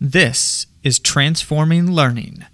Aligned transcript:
This 0.00 0.68
is 0.84 1.00
Transforming 1.00 1.90
Learning. 1.90 2.44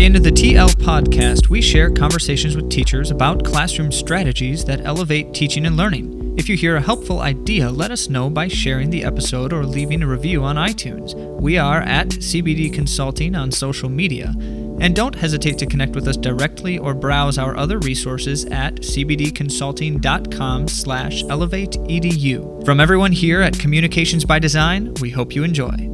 In 0.00 0.14
the 0.14 0.32
TL 0.32 0.70
podcast, 0.76 1.50
we 1.50 1.60
share 1.60 1.90
conversations 1.90 2.56
with 2.56 2.70
teachers 2.70 3.10
about 3.10 3.44
classroom 3.44 3.92
strategies 3.92 4.64
that 4.64 4.80
elevate 4.86 5.34
teaching 5.34 5.66
and 5.66 5.76
learning. 5.76 6.34
If 6.38 6.48
you 6.48 6.56
hear 6.56 6.76
a 6.76 6.80
helpful 6.80 7.20
idea, 7.20 7.68
let 7.68 7.90
us 7.90 8.08
know 8.08 8.30
by 8.30 8.48
sharing 8.48 8.88
the 8.88 9.04
episode 9.04 9.52
or 9.52 9.66
leaving 9.66 10.02
a 10.02 10.06
review 10.06 10.44
on 10.44 10.56
iTunes. 10.56 11.14
We 11.38 11.58
are 11.58 11.82
at 11.82 12.08
CBD 12.08 12.72
Consulting 12.72 13.34
on 13.34 13.52
social 13.52 13.90
media. 13.90 14.32
And 14.80 14.94
don't 14.94 15.14
hesitate 15.14 15.58
to 15.58 15.66
connect 15.66 15.94
with 15.94 16.06
us 16.08 16.16
directly 16.16 16.78
or 16.78 16.94
browse 16.94 17.38
our 17.38 17.56
other 17.56 17.78
resources 17.78 18.44
at 18.46 18.76
cbdconsulting.com 18.76 20.68
slash 20.68 21.24
elevateedu. 21.24 22.64
From 22.64 22.80
everyone 22.80 23.12
here 23.12 23.40
at 23.40 23.58
Communications 23.58 24.24
by 24.24 24.38
Design, 24.38 24.94
we 25.00 25.10
hope 25.10 25.34
you 25.34 25.42
enjoy. 25.42 25.87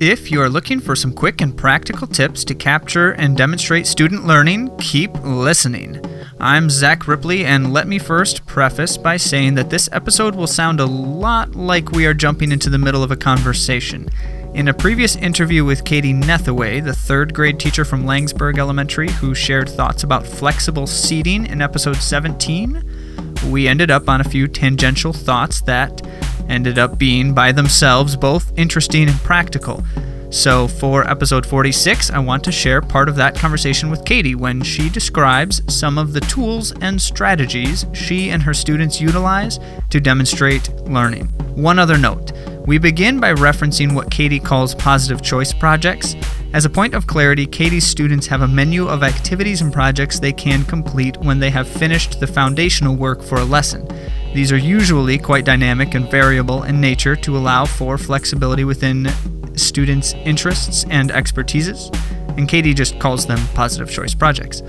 If 0.00 0.30
you're 0.30 0.48
looking 0.48 0.78
for 0.78 0.94
some 0.94 1.12
quick 1.12 1.40
and 1.40 1.56
practical 1.56 2.06
tips 2.06 2.44
to 2.44 2.54
capture 2.54 3.10
and 3.14 3.36
demonstrate 3.36 3.84
student 3.84 4.28
learning, 4.28 4.76
keep 4.78 5.10
listening. 5.24 6.00
I'm 6.38 6.70
Zach 6.70 7.08
Ripley, 7.08 7.44
and 7.44 7.72
let 7.72 7.88
me 7.88 7.98
first 7.98 8.46
preface 8.46 8.96
by 8.96 9.16
saying 9.16 9.56
that 9.56 9.70
this 9.70 9.88
episode 9.90 10.36
will 10.36 10.46
sound 10.46 10.78
a 10.78 10.86
lot 10.86 11.56
like 11.56 11.90
we 11.90 12.06
are 12.06 12.14
jumping 12.14 12.52
into 12.52 12.70
the 12.70 12.78
middle 12.78 13.02
of 13.02 13.10
a 13.10 13.16
conversation. 13.16 14.08
In 14.54 14.68
a 14.68 14.74
previous 14.74 15.16
interview 15.16 15.64
with 15.64 15.84
Katie 15.84 16.14
Nethaway, 16.14 16.80
the 16.84 16.94
third 16.94 17.34
grade 17.34 17.58
teacher 17.58 17.84
from 17.84 18.04
Laingsburg 18.04 18.56
Elementary, 18.56 19.10
who 19.10 19.34
shared 19.34 19.68
thoughts 19.68 20.04
about 20.04 20.24
flexible 20.24 20.86
seating 20.86 21.44
in 21.44 21.60
episode 21.60 21.96
17, 21.96 23.34
we 23.50 23.66
ended 23.66 23.90
up 23.90 24.08
on 24.08 24.20
a 24.20 24.24
few 24.24 24.46
tangential 24.46 25.12
thoughts 25.12 25.60
that 25.62 26.00
ended 26.48 26.78
up 26.78 26.98
being 26.98 27.34
by 27.34 27.52
themselves 27.52 28.16
both 28.16 28.52
interesting 28.56 29.08
and 29.08 29.18
practical. 29.20 29.84
So, 30.30 30.68
for 30.68 31.08
episode 31.08 31.46
46, 31.46 32.10
I 32.10 32.18
want 32.18 32.44
to 32.44 32.52
share 32.52 32.82
part 32.82 33.08
of 33.08 33.16
that 33.16 33.34
conversation 33.34 33.88
with 33.90 34.04
Katie 34.04 34.34
when 34.34 34.62
she 34.62 34.90
describes 34.90 35.62
some 35.74 35.96
of 35.96 36.12
the 36.12 36.20
tools 36.20 36.72
and 36.82 37.00
strategies 37.00 37.86
she 37.94 38.28
and 38.28 38.42
her 38.42 38.52
students 38.52 39.00
utilize 39.00 39.58
to 39.88 40.00
demonstrate 40.00 40.68
learning. 40.80 41.28
One 41.54 41.78
other 41.78 41.96
note 41.96 42.32
we 42.68 42.76
begin 42.76 43.18
by 43.18 43.32
referencing 43.32 43.94
what 43.94 44.10
Katie 44.10 44.38
calls 44.38 44.74
positive 44.74 45.22
choice 45.22 45.54
projects. 45.54 46.14
As 46.52 46.66
a 46.66 46.70
point 46.70 46.92
of 46.92 47.06
clarity, 47.06 47.46
Katie's 47.46 47.86
students 47.86 48.26
have 48.26 48.42
a 48.42 48.46
menu 48.46 48.86
of 48.86 49.02
activities 49.02 49.62
and 49.62 49.72
projects 49.72 50.18
they 50.18 50.34
can 50.34 50.66
complete 50.66 51.16
when 51.16 51.40
they 51.40 51.48
have 51.48 51.66
finished 51.66 52.20
the 52.20 52.26
foundational 52.26 52.94
work 52.94 53.22
for 53.22 53.36
a 53.36 53.44
lesson. 53.44 53.88
These 54.34 54.52
are 54.52 54.58
usually 54.58 55.18
quite 55.18 55.44
dynamic 55.44 55.94
and 55.94 56.10
variable 56.10 56.62
in 56.64 56.80
nature 56.80 57.16
to 57.16 57.36
allow 57.36 57.64
for 57.64 57.98
flexibility 57.98 58.64
within 58.64 59.08
students' 59.56 60.14
interests 60.24 60.84
and 60.90 61.10
expertises, 61.10 61.92
and 62.36 62.48
Katie 62.48 62.74
just 62.74 62.98
calls 63.00 63.26
them 63.26 63.40
positive 63.54 63.90
choice 63.90 64.14
projects. 64.14 64.60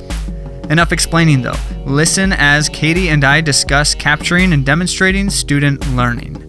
Enough 0.69 0.91
explaining 0.91 1.41
though. 1.41 1.55
Listen 1.85 2.33
as 2.33 2.69
Katie 2.69 3.09
and 3.09 3.23
I 3.23 3.41
discuss 3.41 3.95
capturing 3.95 4.53
and 4.53 4.65
demonstrating 4.65 5.29
student 5.29 5.87
learning. 5.95 6.48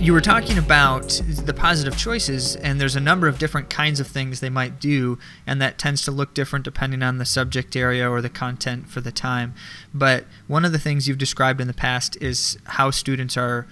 You 0.00 0.12
were 0.12 0.20
talking 0.20 0.58
about 0.58 1.20
the 1.26 1.52
positive 1.52 1.98
choices, 1.98 2.54
and 2.54 2.80
there's 2.80 2.94
a 2.94 3.00
number 3.00 3.26
of 3.26 3.38
different 3.38 3.68
kinds 3.68 3.98
of 3.98 4.06
things 4.06 4.38
they 4.38 4.48
might 4.48 4.78
do, 4.78 5.18
and 5.44 5.60
that 5.60 5.76
tends 5.76 6.02
to 6.04 6.12
look 6.12 6.34
different 6.34 6.64
depending 6.64 7.02
on 7.02 7.18
the 7.18 7.24
subject 7.24 7.74
area 7.74 8.08
or 8.08 8.22
the 8.22 8.30
content 8.30 8.88
for 8.88 9.00
the 9.00 9.10
time. 9.10 9.54
But 9.92 10.24
one 10.46 10.64
of 10.64 10.70
the 10.70 10.78
things 10.78 11.08
you've 11.08 11.18
described 11.18 11.60
in 11.60 11.66
the 11.66 11.74
past 11.74 12.16
is 12.22 12.58
how 12.64 12.92
students 12.92 13.36
are 13.36 13.66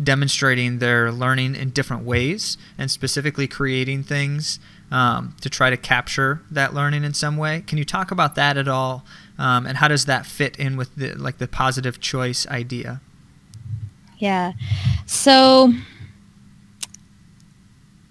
demonstrating 0.00 0.80
their 0.80 1.10
learning 1.10 1.56
in 1.56 1.70
different 1.70 2.04
ways, 2.04 2.58
and 2.76 2.90
specifically 2.90 3.48
creating 3.48 4.02
things 4.02 4.60
um, 4.90 5.34
to 5.40 5.48
try 5.48 5.70
to 5.70 5.78
capture 5.78 6.42
that 6.50 6.74
learning 6.74 7.04
in 7.04 7.14
some 7.14 7.38
way. 7.38 7.64
Can 7.66 7.78
you 7.78 7.86
talk 7.86 8.10
about 8.10 8.34
that 8.34 8.58
at 8.58 8.68
all, 8.68 9.04
um, 9.38 9.66
and 9.66 9.78
how 9.78 9.88
does 9.88 10.04
that 10.04 10.26
fit 10.26 10.56
in 10.56 10.76
with 10.76 10.94
the 10.94 11.14
like 11.14 11.38
the 11.38 11.48
positive 11.48 12.00
choice 12.00 12.46
idea? 12.48 13.00
Yeah. 14.20 14.52
So 15.06 15.72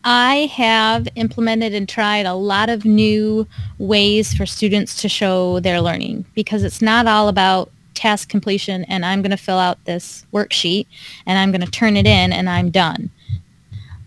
I 0.03 0.50
have 0.53 1.08
implemented 1.16 1.74
and 1.74 1.88
tried 1.88 2.25
a 2.25 2.34
lot 2.34 2.70
of 2.70 2.84
new 2.84 3.47
ways 3.78 4.34
for 4.34 4.46
students 4.46 5.02
to 5.03 5.09
show 5.09 5.59
their 5.59 5.80
learning 5.80 6.25
because 6.34 6.64
it's 6.64 6.81
not 6.81 7.06
all 7.06 7.28
about 7.28 7.72
task 7.94 8.28
completion 8.28 8.86
and 8.86 9.06
I'm 9.06 9.22
going 9.22 9.31
to 9.31 9.38
fill 9.38 9.59
out 9.59 9.84
this 9.86 10.25
worksheet 10.34 10.88
and 11.25 11.38
I'm 11.38 11.52
going 11.52 11.62
to 11.62 11.72
turn 11.72 11.96
it 11.96 12.08
in 12.08 12.34
and 12.34 12.50
I'm 12.50 12.72
done. 12.72 13.12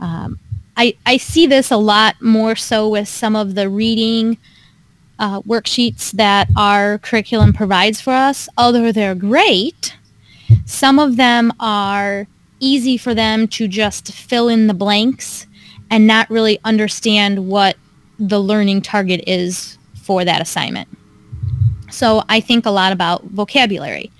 Um, 0.00 0.40
I, 0.76 0.96
I 1.06 1.18
see 1.18 1.46
this 1.46 1.70
a 1.70 1.76
lot 1.76 2.20
more 2.20 2.56
so 2.56 2.88
with 2.88 3.06
some 3.06 3.36
of 3.36 3.54
the 3.54 3.68
reading 3.68 4.38
uh, 5.18 5.40
worksheets 5.42 6.10
that 6.12 6.48
our 6.56 6.98
curriculum 6.98 7.52
provides 7.52 8.00
for 8.00 8.12
us. 8.12 8.48
Although 8.58 8.90
they're 8.90 9.14
great, 9.14 9.94
some 10.64 10.98
of 10.98 11.16
them 11.16 11.52
are 11.60 12.26
easy 12.60 12.96
for 12.96 13.14
them 13.14 13.48
to 13.48 13.66
just 13.66 14.12
fill 14.12 14.48
in 14.48 14.66
the 14.66 14.74
blanks 14.74 15.46
and 15.90 16.06
not 16.06 16.30
really 16.30 16.58
understand 16.64 17.46
what 17.48 17.76
the 18.18 18.40
learning 18.40 18.80
target 18.80 19.22
is 19.26 19.76
for 19.94 20.24
that 20.24 20.40
assignment. 20.40 20.88
So 21.90 22.22
I 22.28 22.40
think 22.40 22.64
a 22.64 22.70
lot 22.70 22.92
about 22.92 23.24
vocabulary. 23.24 24.10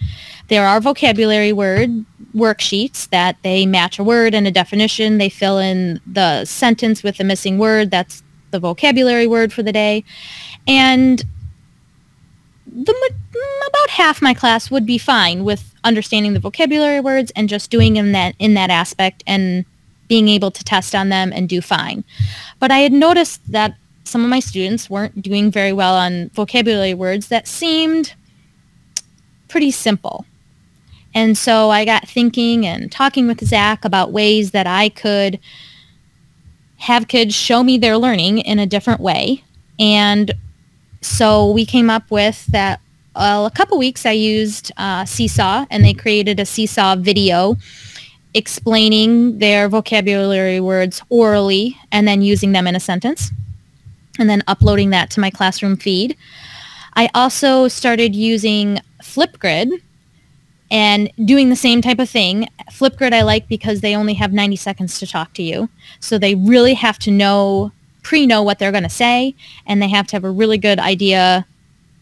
There 0.49 0.67
are 0.67 0.81
vocabulary 0.81 1.53
word 1.53 2.05
worksheets 2.35 3.09
that 3.11 3.37
they 3.43 3.67
match 3.67 3.99
a 3.99 4.05
word 4.05 4.35
and 4.35 4.47
a 4.47 4.51
definition. 4.51 5.19
They 5.19 5.29
fill 5.29 5.59
in 5.59 6.01
the 6.07 6.45
sentence 6.45 7.03
with 7.03 7.17
the 7.17 7.25
missing 7.25 7.59
word. 7.59 7.91
That's 7.91 8.23
the 8.51 8.59
vocabulary 8.59 9.27
word 9.27 9.53
for 9.53 9.63
the 9.63 9.73
day. 9.73 10.05
And 10.67 11.23
the 12.75 13.15
about 13.69 13.91
half 13.91 14.23
my 14.23 14.35
class 14.35 14.71
would 14.71 14.87
be 14.87 14.99
fine 14.99 15.45
with 15.45 15.75
understanding 15.85 16.33
the 16.33 16.41
vocabulary 16.41 17.01
words 17.01 17.33
and 17.37 17.49
just 17.49 17.71
doing 17.71 17.97
in 17.97 18.13
that 18.13 18.35
in 18.39 18.55
that 18.55 18.71
aspect 18.71 19.23
and 19.27 19.65
being 20.09 20.29
able 20.29 20.51
to 20.51 20.65
test 20.65 20.95
on 20.95 21.09
them 21.09 21.33
and 21.33 21.49
do 21.49 21.61
fine. 21.61 22.05
But 22.59 22.71
I 22.71 22.79
had 22.79 22.93
noticed 22.93 23.41
that 23.51 23.75
some 24.05 24.25
of 24.25 24.31
my 24.31 24.41
students 24.41 24.91
weren't 24.91 25.23
doing 25.23 25.51
very 25.51 25.73
well 25.73 25.95
on 25.95 26.31
vocabulary 26.35 26.95
words 26.95 27.29
that 27.29 27.49
seemed 27.49 28.15
pretty 29.49 29.71
simple. 29.71 30.27
And 31.15 31.37
so 31.37 31.71
I 31.71 31.85
got 31.85 32.09
thinking 32.09 32.67
and 32.67 32.91
talking 32.91 33.27
with 33.27 33.45
Zach 33.45 33.85
about 33.85 34.13
ways 34.13 34.51
that 34.53 34.67
I 34.67 34.89
could 34.89 35.39
have 36.77 37.09
kids 37.09 37.35
show 37.35 37.63
me 37.63 37.79
their 37.79 37.97
learning 37.97 38.39
in 38.39 38.59
a 38.59 38.67
different 38.67 39.01
way. 39.01 39.45
And 39.79 40.33
so 41.03 41.51
we 41.51 41.67
came 41.67 41.91
up 41.91 42.11
with 42.11 42.47
that 42.47 42.81
well, 43.15 43.45
a 43.45 43.51
couple 43.51 43.77
weeks 43.79 44.07
I 44.07 44.13
used 44.13 44.73
uh, 44.79 45.05
Seesaw 45.05 45.67
and 45.71 45.85
they 45.85 45.93
created 45.93 46.41
a 46.41 46.47
Seesaw 46.47 46.97
video 46.97 47.57
explaining 48.35 49.39
their 49.39 49.69
vocabulary 49.69 50.61
words 50.61 51.03
orally 51.11 51.77
and 51.91 52.09
then 52.09 52.23
using 52.23 52.53
them 52.53 52.67
in 52.67 52.75
a 52.75 52.81
sentence 52.81 53.31
and 54.19 54.31
then 54.31 54.43
uploading 54.47 54.91
that 54.91 55.11
to 55.11 55.21
my 55.21 55.29
classroom 55.29 55.77
feed. 55.77 56.17
I 56.95 57.11
also 57.15 57.69
started 57.69 58.15
using 58.15 58.81
Flipgrid 59.03 59.71
and 60.71 61.11
doing 61.27 61.51
the 61.51 61.57
same 61.57 61.83
type 61.83 61.99
of 61.99 62.09
thing. 62.09 62.49
Flipgrid 62.71 63.13
I 63.13 63.23
like 63.23 63.47
because 63.49 63.81
they 63.83 63.95
only 63.95 64.15
have 64.15 64.33
90 64.33 64.57
seconds 64.57 64.99
to 65.01 65.07
talk 65.07 65.35
to 65.35 65.43
you. 65.43 65.69
So 66.01 66.17
they 66.17 66.35
really 66.35 66.75
have 66.75 66.99
to 67.01 67.11
know 67.11 67.73
pre-know 68.03 68.43
what 68.43 68.59
they're 68.59 68.73
going 68.73 68.83
to 68.83 68.89
say, 68.89 69.35
and 69.67 69.81
they 69.81 69.89
have 69.89 70.07
to 70.09 70.17
have 70.17 70.25
a 70.25 70.31
really 70.31 70.59
good 70.59 70.79
idea 70.79 71.47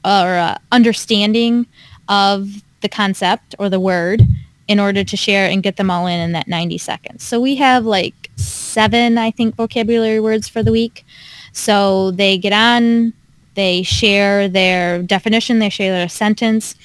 or 0.05 0.09
uh, 0.09 0.59
understanding 0.73 1.67
of 2.09 2.49
the 2.81 2.89
concept 2.89 3.55
or 3.59 3.69
the 3.69 3.81
word 3.81 4.23
in 4.69 4.79
order 4.81 5.03
to 5.03 5.17
share 5.17 5.49
and 5.51 5.63
get 5.63 5.77
them 5.77 5.91
all 5.91 6.07
in 6.07 6.21
in 6.21 6.33
that 6.33 6.49
90 6.49 6.79
seconds. 6.79 7.25
So 7.25 7.41
we 7.41 7.57
have 7.57 7.85
like 7.85 8.31
seven, 8.37 9.19
I 9.19 9.31
think, 9.31 9.57
vocabulary 9.57 10.21
words 10.21 10.49
for 10.49 10.63
the 10.63 10.73
week. 10.73 11.05
So 11.53 12.13
they 12.13 12.39
get 12.39 12.53
on, 12.53 13.13
they 13.55 13.83
share 13.83 14.49
their 14.49 15.03
definition, 15.03 15.59
they 15.59 15.71
share 15.71 15.93
their 15.93 16.09
sentence, 16.09 16.77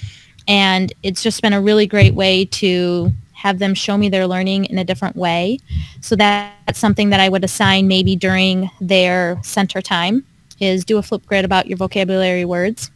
and 0.47 0.91
it's 1.03 1.21
just 1.21 1.41
been 1.41 1.53
a 1.53 1.61
really 1.61 1.85
great 1.85 2.13
way 2.15 2.45
to 2.45 3.11
have 3.35 3.59
them 3.59 3.73
show 3.73 3.97
me 3.97 4.09
their 4.09 4.27
learning 4.27 4.65
in 4.65 4.77
a 4.77 4.83
different 4.83 5.15
way. 5.15 5.59
So 6.01 6.15
that's 6.15 6.79
something 6.79 7.09
that 7.09 7.19
I 7.19 7.29
would 7.29 7.43
assign 7.43 7.87
maybe 7.87 8.15
during 8.15 8.71
their 8.81 9.39
center 9.43 9.81
time 9.81 10.25
is 10.59 10.85
do 10.85 10.97
a 10.97 11.01
Flipgrid 11.01 11.43
about 11.43 11.67
your 11.67 11.77
vocabulary 11.77 12.45
words. 12.45 12.91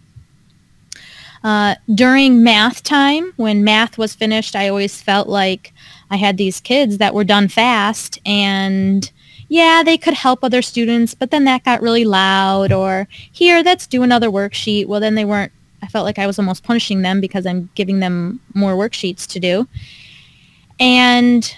Uh, 1.43 1.75
during 1.93 2.43
math 2.43 2.83
time, 2.83 3.33
when 3.37 3.63
math 3.63 3.97
was 3.97 4.15
finished, 4.15 4.55
I 4.55 4.67
always 4.67 5.01
felt 5.01 5.29
like 5.29 5.73
I 6.11 6.17
had 6.17 6.37
these 6.37 6.59
kids 6.59 6.97
that 6.97 7.13
were 7.13 7.23
done 7.23 7.47
fast 7.47 8.19
and 8.25 9.09
yeah, 9.47 9.81
they 9.83 9.97
could 9.97 10.13
help 10.13 10.43
other 10.43 10.61
students, 10.61 11.15
but 11.15 11.31
then 11.31 11.45
that 11.45 11.63
got 11.63 11.81
really 11.81 12.05
loud 12.05 12.71
or 12.71 13.07
here, 13.31 13.61
let's 13.63 13.87
do 13.87 14.03
another 14.03 14.29
worksheet. 14.29 14.85
Well, 14.85 14.99
then 14.99 15.15
they 15.15 15.25
weren't, 15.25 15.51
I 15.81 15.87
felt 15.87 16.05
like 16.05 16.19
I 16.19 16.27
was 16.27 16.37
almost 16.37 16.63
punishing 16.63 17.01
them 17.01 17.19
because 17.19 17.45
I'm 17.45 17.69
giving 17.73 17.99
them 17.99 18.39
more 18.53 18.73
worksheets 18.73 19.25
to 19.27 19.39
do. 19.39 19.67
And 20.79 21.55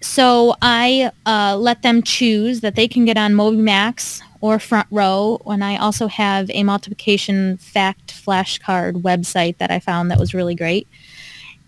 so 0.00 0.56
I 0.62 1.12
uh, 1.26 1.56
let 1.58 1.82
them 1.82 2.02
choose 2.02 2.60
that 2.60 2.74
they 2.74 2.88
can 2.88 3.04
get 3.04 3.16
on 3.16 3.34
MobyMax 3.34 4.22
or 4.40 4.58
Front 4.58 4.88
Row. 4.90 5.40
And 5.46 5.62
I 5.62 5.76
also 5.76 6.06
have 6.06 6.50
a 6.50 6.62
multiplication 6.62 7.58
fact 7.58 8.14
flashcard 8.14 9.02
website 9.02 9.58
that 9.58 9.70
I 9.70 9.78
found 9.78 10.10
that 10.10 10.18
was 10.18 10.32
really 10.32 10.54
great. 10.54 10.88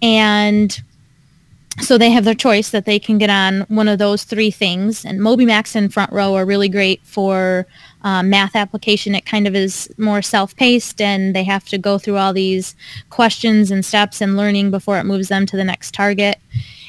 And 0.01 0.81
so 1.81 1.97
they 1.97 2.11
have 2.11 2.25
their 2.25 2.35
choice 2.35 2.71
that 2.71 2.85
they 2.85 2.99
can 2.99 3.19
get 3.19 3.31
on 3.31 3.63
one 3.69 3.89
of 3.89 3.99
those 3.99 4.25
three 4.25 4.51
things. 4.51 5.05
And 5.05 5.21
MobyMax 5.21 5.75
and 5.75 5.93
Front 5.93 6.13
Row 6.13 6.35
are 6.35 6.45
really 6.45 6.69
great 6.69 7.01
for 7.05 7.67
uh, 8.03 8.23
math 8.23 8.55
application. 8.55 9.15
It 9.15 9.25
kind 9.25 9.47
of 9.47 9.55
is 9.55 9.89
more 9.97 10.23
self-paced 10.23 11.01
and 11.01 11.35
they 11.35 11.45
have 11.45 11.65
to 11.67 11.79
go 11.79 11.99
through 11.99 12.19
all 12.19 12.33
these 12.33 12.77
questions 13.11 13.71
and 13.71 13.85
steps 13.85 14.21
and 14.21 14.37
learning 14.37 14.71
before 14.71 14.99
it 14.99 15.05
moves 15.05 15.29
them 15.29 15.47
to 15.47 15.57
the 15.57 15.65
next 15.65 15.95
target 15.95 16.39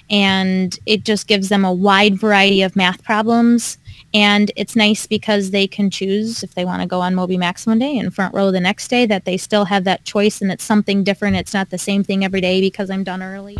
and 0.10 0.78
it 0.86 1.06
just 1.06 1.28
gives 1.28 1.50
them 1.50 1.64
a 1.64 1.74
wide 1.74 2.20
variety 2.20 2.62
of 2.62 2.76
math 2.76 3.04
problems. 3.04 3.78
And 4.14 4.52
it's 4.56 4.76
nice 4.76 5.08
because 5.08 5.52
they 5.52 5.66
can 5.66 5.90
choose 5.90 6.44
if 6.44 6.54
they 6.54 6.66
want 6.66 6.82
to 6.82 6.88
go 6.88 7.02
on 7.02 7.16
MobyMax 7.16 7.66
one 7.66 7.80
day 7.80 7.98
and 7.98 8.14
front 8.14 8.36
row 8.36 8.52
the 8.52 8.60
next 8.60 8.90
day 8.90 9.06
that 9.06 9.26
they 9.26 9.38
still 9.38 9.66
have 9.66 9.86
that 9.86 10.06
choice 10.06 10.42
and 10.42 10.52
it's 10.52 10.64
something 10.64 11.04
different. 11.04 11.38
It's 11.38 11.54
not 11.54 11.70
the 11.70 11.78
same 11.78 12.04
thing 12.04 12.24
every 12.24 12.42
day 12.42 12.62
because 12.62 12.90
I'm 12.90 13.04
done 13.04 13.24
early. 13.24 13.58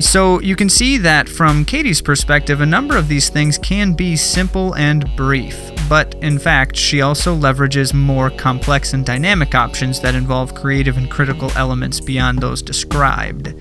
So 0.00 0.40
you 0.40 0.56
can 0.56 0.70
see 0.70 0.96
that 0.98 1.28
from 1.28 1.66
Katie's 1.66 2.00
perspective, 2.00 2.62
a 2.62 2.66
number 2.66 2.96
of 2.96 3.06
these 3.06 3.28
things 3.28 3.58
can 3.58 3.92
be 3.92 4.16
simple 4.16 4.74
and 4.74 5.04
brief, 5.14 5.70
but 5.90 6.14
in 6.22 6.38
fact, 6.38 6.74
she 6.74 7.02
also 7.02 7.36
leverages 7.36 7.92
more 7.92 8.30
complex 8.30 8.94
and 8.94 9.04
dynamic 9.04 9.54
options 9.54 10.00
that 10.00 10.14
involve 10.14 10.54
creative 10.54 10.96
and 10.96 11.10
critical 11.10 11.50
elements 11.54 12.00
beyond 12.00 12.38
those 12.38 12.62
described. 12.62 13.54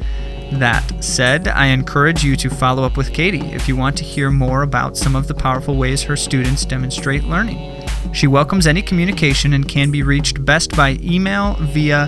That 0.54 1.04
said, 1.04 1.50
I 1.50 1.68
encourage 1.68 2.24
you 2.24 2.38
to 2.38 2.50
follow 2.50 2.84
up 2.84 2.96
with 2.96 3.14
Katie 3.14 3.52
if 3.52 3.68
you 3.68 3.76
want 3.76 3.98
to 3.98 4.06
hear 4.06 4.32
more 4.32 4.64
about 4.64 4.96
some 4.96 5.18
of 5.18 5.28
the 5.28 5.36
powerful 5.36 5.76
ways 5.76 6.02
her 6.04 6.16
students 6.16 6.64
demonstrate 6.66 7.26
learning. 7.26 7.86
She 8.14 8.28
welcomes 8.28 8.66
any 8.66 8.82
communication 8.82 9.54
and 9.54 9.68
can 9.68 9.92
be 9.92 10.04
reached 10.04 10.44
best 10.46 10.76
by 10.76 10.98
email 11.02 11.56
via 11.60 12.08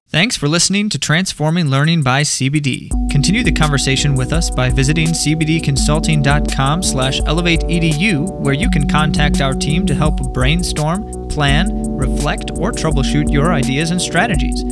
Thanks 0.09 0.37
for 0.37 0.49
listening 0.49 0.89
to 0.91 0.99
Transforming 0.99 1.69
Learning 1.69 2.03
by 2.03 2.23
CBD. 2.23 2.89
Continue 3.11 3.43
the 3.43 3.53
conversation 3.53 4.15
with 4.15 4.33
us 4.33 4.49
by 4.49 4.71
visiting 4.71 5.09
cbdconsulting.com 5.09 6.83
slash 6.83 7.21
elevateedu, 7.23 8.41
where 8.41 8.55
you 8.55 8.71
can 8.71 8.89
contact 8.89 9.41
our 9.41 9.53
team 9.53 9.85
to 9.87 9.95
help 9.95 10.33
brainstorm, 10.33 11.24
plan, 11.35 11.97
reflect, 11.97 12.53
or 12.53 12.71
troubleshoot 12.73 13.31
your 13.31 13.53
ideas 13.53 13.91
and 13.91 14.01
strategies. 14.01 14.63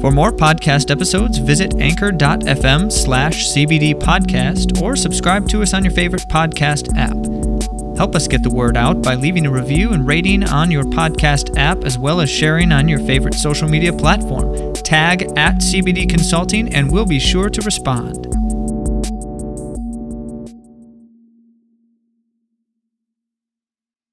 For 0.00 0.10
more 0.10 0.32
podcast 0.32 0.90
episodes, 0.90 1.38
visit 1.38 1.74
anchor.fm 1.76 2.90
slash 2.90 3.46
CBD 3.48 3.94
podcast 3.94 4.82
or 4.82 4.96
subscribe 4.96 5.48
to 5.48 5.62
us 5.62 5.74
on 5.74 5.84
your 5.84 5.92
favorite 5.92 6.26
podcast 6.28 6.96
app. 6.96 7.16
Help 7.96 8.16
us 8.16 8.26
get 8.26 8.42
the 8.42 8.50
word 8.50 8.76
out 8.76 9.00
by 9.02 9.14
leaving 9.14 9.46
a 9.46 9.50
review 9.50 9.92
and 9.92 10.06
rating 10.06 10.42
on 10.44 10.70
your 10.70 10.84
podcast 10.84 11.56
app 11.56 11.84
as 11.84 11.98
well 11.98 12.20
as 12.20 12.28
sharing 12.28 12.72
on 12.72 12.88
your 12.88 12.98
favorite 12.98 13.34
social 13.34 13.68
media 13.68 13.92
platform. 13.92 14.72
Tag 14.74 15.22
at 15.36 15.56
CBD 15.58 16.08
Consulting 16.08 16.74
and 16.74 16.90
we'll 16.90 17.06
be 17.06 17.20
sure 17.20 17.48
to 17.48 17.60
respond. 17.62 18.31